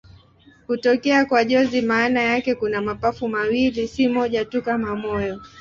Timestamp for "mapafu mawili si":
2.81-4.07